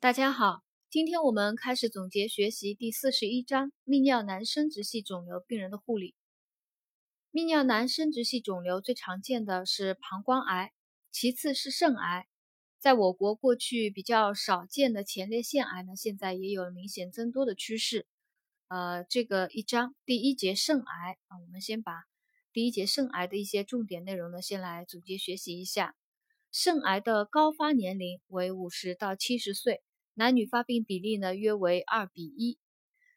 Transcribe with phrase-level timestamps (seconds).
[0.00, 6.14] 大家好，今天我们开始总结学习第四十一章泌尿男生殖系肿瘤病人的护理。
[7.32, 10.70] 泌尿男生殖系肿瘤最常见的是膀胱癌，
[11.10, 12.28] 其次是肾癌。
[12.78, 18.06] 在我国过去比较少见的前列腺癌呢，现在也有明显增多的趋势。
[18.68, 22.04] 呃，这个一章第一节肾癌啊，我们先把
[22.52, 25.96] 第一节肾癌的一些重点内容呢，先来总结学习一下。
[26.52, 29.82] 肾癌的高发年龄为五十到七十岁。
[30.18, 32.58] 男女发病比例呢约为二比一。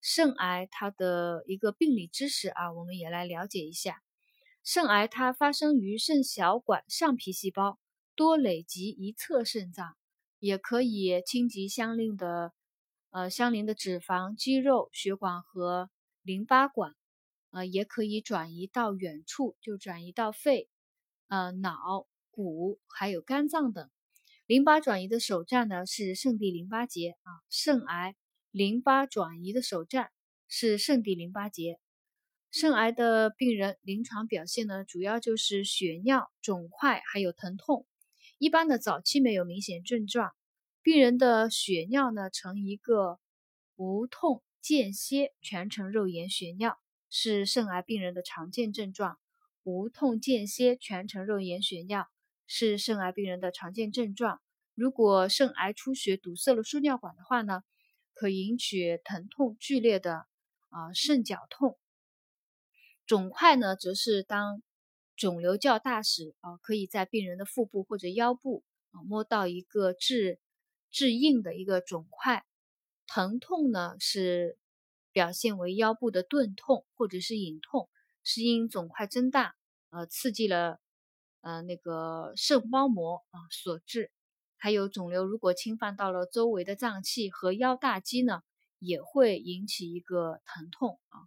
[0.00, 4.02] 肾癌它的一个病理知识啊，我们也来了解一下。
[4.64, 7.78] 肾癌它发生于肾小管上皮细胞，
[8.14, 9.94] 多累积一侧肾脏，
[10.38, 12.54] 也可以侵及相邻的
[13.10, 15.90] 呃相邻的脂肪、肌肉、血管和
[16.22, 16.96] 淋巴管，
[17.50, 20.70] 呃也可以转移到远处，就转移到肺、
[21.28, 23.90] 呃脑、骨还有肝脏等。
[24.46, 28.14] 淋巴转移的首站呢是肾蒂淋巴结啊，肾癌
[28.52, 30.12] 淋巴转移的首站
[30.46, 31.80] 是肾蒂淋巴结。
[32.52, 37.88] 肾癌的病人临床表现呢，主要就是血尿、肿块还有疼痛。
[38.38, 40.32] 一般的早期没有明显症状，
[40.80, 43.18] 病人的血尿呢呈一个
[43.74, 46.78] 无痛间歇全程肉眼血尿，
[47.10, 49.18] 是肾癌病人的常见症状。
[49.64, 52.06] 无痛间歇全程肉眼血尿。
[52.46, 54.40] 是肾癌病人的常见症状。
[54.74, 57.62] 如果肾癌出血堵塞了输尿管的话呢，
[58.12, 60.26] 可引起疼痛剧烈的
[60.68, 61.78] 啊肾绞痛。
[63.06, 64.62] 肿块呢，则是当
[65.16, 70.38] 肿瘤较大时啊，可以在病人的腹部或者腰部啊摸到一个致
[70.90, 72.44] 致硬的一个肿块。
[73.06, 74.58] 疼痛呢，是
[75.12, 77.88] 表现为腰部的钝痛或者是隐痛，
[78.24, 79.54] 是因肿块增大
[79.90, 80.80] 呃刺激了。
[81.46, 84.10] 呃，那个肾包膜啊所致，
[84.56, 88.42] 还有肿瘤如果侵犯到了周围的脏器和腰大肌呢，
[88.80, 91.22] 也会引起一个疼痛啊。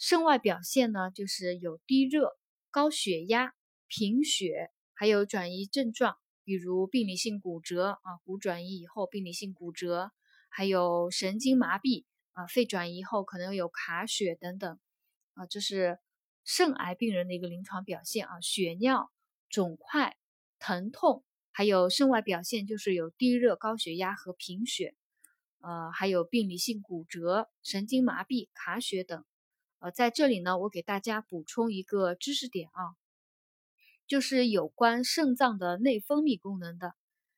[0.00, 2.36] 肾外表现呢，就是有低热、
[2.72, 3.54] 高血压、
[3.86, 10.10] 贫血，还有转移症状，比如病理性骨折啊，骨转移以后病理性骨折，
[10.48, 14.80] 还有神经麻痹啊，肺转移后可能有卡血等等
[15.34, 16.00] 啊，这是
[16.42, 19.12] 肾癌病人的一个临床表现啊，血尿。
[19.52, 20.16] 肿块、
[20.58, 24.94] 疼痛，还有肾外表现就是有低热、高血压和贫血，
[25.60, 29.22] 呃，还有病理性骨折、神经麻痹、卡血等。
[29.78, 32.96] 呃，在这里呢，我给大家补充一个知识点啊，
[34.06, 36.94] 就是有关肾脏的内分泌功能的。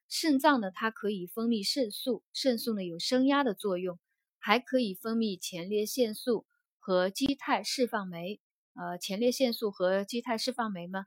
[0.08, 3.98] 肾脏呢，它可以分泌肾素，肾素呢有升压的作用，
[4.38, 6.46] 还可以分泌前列腺素
[6.78, 8.40] 和基肽释放酶。
[8.74, 11.06] 呃，前列腺素和基肽释放酶呢？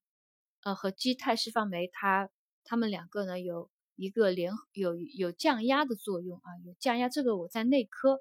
[0.67, 2.29] 呃，和基肽释放酶，它
[2.65, 7.07] 它们两个呢有一个联有有降压的作用啊，有降压。
[7.07, 8.19] 这个我在内科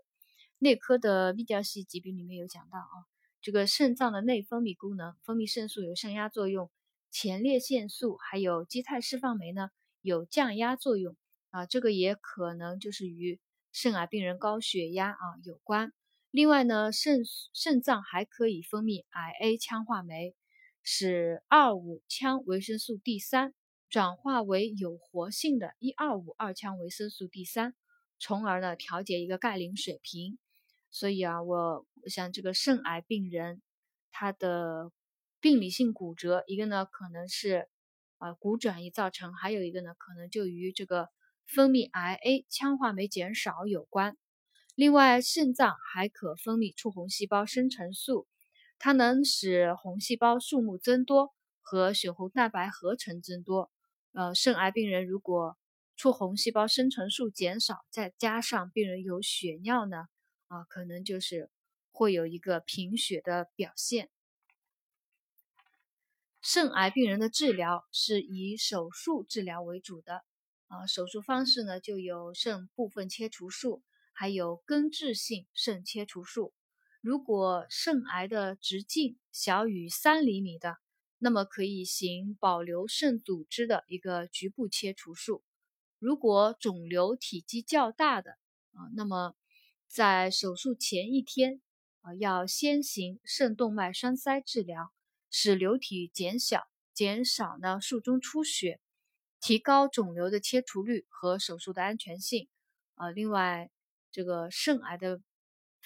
[0.61, 2.95] 内科的泌尿系疾病里面有讲到啊。
[3.43, 6.71] 这个肾脏的内分泌功能，分泌肾素有升压作用，
[7.11, 9.71] 前列腺素还有基肽释放酶呢
[10.01, 11.17] 有降压作用
[11.51, 11.67] 啊。
[11.67, 13.41] 这个也可能就是与
[13.73, 15.93] 肾癌病人高血压啊有关。
[16.31, 20.37] 另外呢，肾肾脏还可以分泌 IA 羟化酶。
[20.89, 23.53] 使二五羟维生素 D 三
[23.89, 27.75] 转化为有活性的一二五二羟维生素 D 三，
[28.21, 30.39] 从而呢调节一个钙磷水平。
[30.93, 33.63] 所以啊，我像这个肾癌病人，
[34.13, 34.93] 他的
[35.41, 37.69] 病理性骨折，一个呢可能是
[38.19, 41.09] 啊骨转移造成，还有一个呢可能就与这个
[41.47, 44.17] 分泌 IA 羟化酶减少有关。
[44.77, 48.29] 另外，肾脏还可分泌促红细胞生成素。
[48.79, 53.71] 它能使红细胞数目增多和血红蛋白合成增多。
[54.13, 55.59] 呃，肾癌病人如果
[55.97, 60.07] 促红细胞生成素减少，再加上病人有血尿呢，
[60.49, 61.51] 啊，可能就是
[61.91, 64.11] 会有一个贫血的表现。
[66.43, 70.23] 肾癌病人的治疗是以手术治疗为主的，
[70.69, 76.55] 啊，手术方式呢就有肾部分切除术，还有根治性肾切除术。
[77.07, 80.79] 如果肾癌的直径小于三厘米的，
[81.19, 85.45] 那么可以行保留肾组织的一个局部切除术。
[86.01, 88.33] 如果肿瘤体积较大的
[88.73, 89.37] 啊，那么
[89.87, 91.63] 在手术前一天
[92.01, 94.93] 啊，要先行肾动脉栓塞治疗，
[95.31, 98.81] 使瘤体减小，减少呢术中出血，
[99.41, 102.49] 提高肿瘤的切除率和手术的安全性。
[102.97, 103.71] 啊，另外
[104.11, 105.21] 这个肾癌的。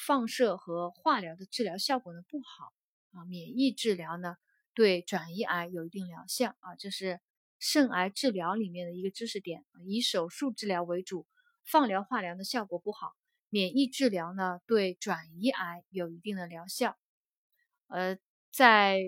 [0.06, 2.73] 放射和化疗的治疗效果呢不好
[3.12, 4.37] 啊，免疫治疗呢
[4.75, 7.20] 对转移癌有一定疗效啊，这是
[7.58, 11.26] 肾癌治疗里面的一个知识点，以手术治疗为主，
[11.64, 13.12] 放疗、化疗的效果不好，
[13.50, 16.96] 免疫治疗呢对转移癌有一定的疗效。
[17.88, 18.17] 呃，
[18.50, 19.00] 在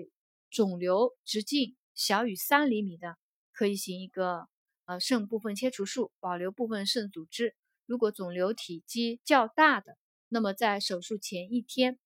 [0.51, 3.17] 肿瘤直径小于三厘米的，
[3.51, 4.47] 可以行一个
[4.85, 7.55] 呃肾部分切除术，保留部分肾组织。
[7.85, 9.97] 如果肿瘤体积较大的，
[10.33, 11.99] 那么在手术前一天，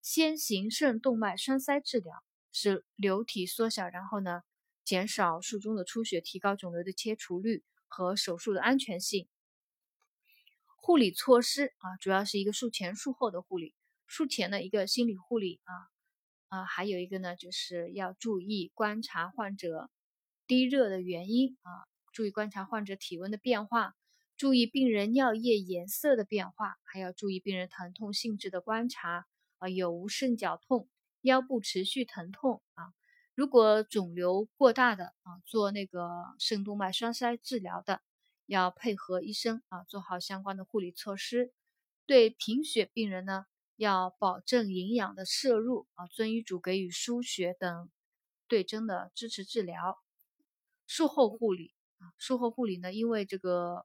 [0.00, 4.40] 先行肾动脉栓塞治疗，使瘤体缩小，然后呢
[4.82, 9.28] 减少术中的出血，提高肿瘤的切除率和手术的安全性。
[10.76, 13.74] 护理措施啊，主要是一个术前术后的护理。
[14.06, 15.92] 术前的一个心理护理啊。
[16.48, 19.90] 啊，还有一个呢，就是要注意观察患者
[20.46, 23.94] 低热的原因啊，注意观察患者体温的变化，
[24.36, 29.26] 注意病人尿液颜色的变化，还要注意病人疼痛性质的观察
[29.58, 30.88] 啊，有无肾绞痛、
[31.20, 32.92] 腰部持续疼痛啊。
[33.34, 36.08] 如果肿瘤过大的啊，做那个
[36.38, 38.00] 肾动脉栓塞治疗的，
[38.46, 41.52] 要配合医生啊，做好相关的护理措施。
[42.06, 43.46] 对贫血病人呢。
[43.76, 47.90] 要保证营养的摄入啊，遵医嘱给予输血等
[48.46, 49.98] 对症的支持治疗。
[50.86, 53.84] 术后护理啊，术后护理呢，因为这个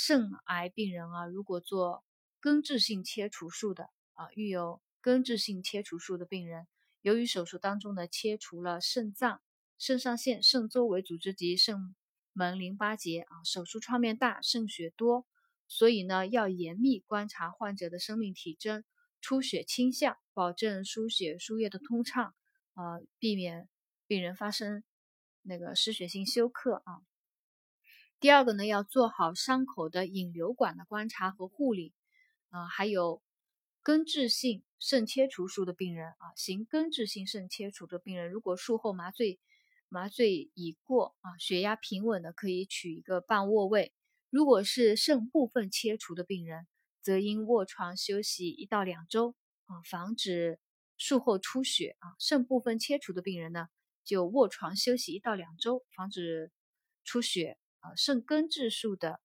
[0.00, 2.04] 肾癌病人啊，如果做
[2.38, 6.68] 根治性切除术的啊，遇有根治性切除术的病人，
[7.02, 9.42] 由于手术当中呢切除了肾脏、
[9.76, 11.96] 肾上腺、肾周围组织及肾
[12.32, 15.26] 门淋巴结啊，手术创面大、渗血多，
[15.66, 18.84] 所以呢要严密观察患者的生命体征。
[19.20, 22.36] 出血倾向，保证输血输液的通畅，
[22.74, 23.68] 啊，避免
[24.06, 24.84] 病人发生
[25.42, 27.02] 那个失血性休克啊。
[28.20, 31.94] 第二个呢，要做好伤口的引流管的观察和护理
[32.50, 33.22] 啊，还有
[33.80, 39.38] 根治性肾切除术的病人啊，行根治性肾切除的病人，如果术后麻醉
[39.88, 43.92] 麻醉已过啊，血压平稳的，可以取一个半卧位。
[44.30, 46.66] 如果是肾部分切除的病人，
[47.00, 49.36] 则应卧床休息一到两周
[49.66, 50.58] 啊，防止
[50.96, 52.16] 术后出血啊。
[52.18, 53.68] 肾部分切除的病人呢，
[54.02, 56.50] 就卧床休息一到两周，防止
[57.04, 57.94] 出血啊。
[57.96, 59.20] 肾根治术的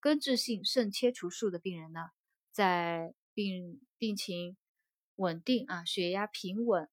[0.00, 2.00] 根治性肾切除术的病人呢，
[2.52, 4.56] 在病病情
[5.16, 6.88] 稳定啊，血压平稳，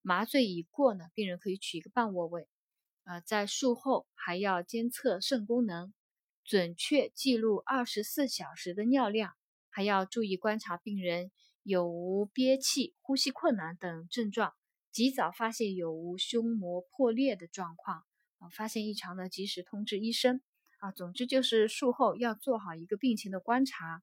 [0.00, 2.48] 麻醉已过呢，病人可以取一个半卧位
[3.04, 3.20] 啊。
[3.20, 5.92] 在术后还要监测肾功能，
[6.44, 9.34] 准确记录二十四小时的尿量。
[9.74, 11.30] 还要注意观察病人
[11.62, 14.52] 有无憋气、呼吸困难等症状，
[14.90, 18.04] 及早发现有无胸膜破裂的状况
[18.48, 20.40] 发现异常呢及时通知医生
[20.78, 20.92] 啊。
[20.92, 24.02] 总之就是术后要做好一个病情的观察，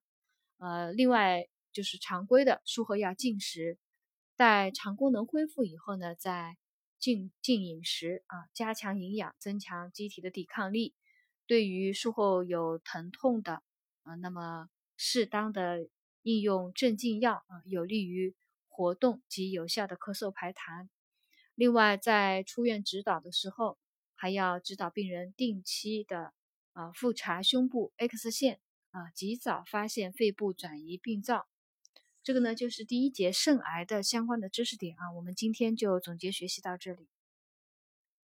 [0.58, 3.78] 呃，另外就是常规的术后要禁食，
[4.36, 6.56] 待肠功能恢复以后呢，再
[6.98, 10.94] 禁禁饮食啊，加强营养，增强机体的抵抗力。
[11.46, 13.62] 对于术后有疼痛的
[14.02, 14.68] 啊，那么。
[15.02, 15.88] 适当的
[16.20, 18.36] 应用镇静药啊，有利于
[18.68, 20.90] 活动及有效的咳嗽排痰。
[21.54, 23.78] 另外，在出院指导的时候，
[24.20, 26.34] 还要指导病人定期的
[26.74, 31.48] 啊复查胸部 X 线啊，及早发现肺部转移病灶。
[32.22, 35.10] 这个呢，就是第一节肾癌的相关的知识点啊。
[35.16, 37.08] 我们今天就总结学习到这里。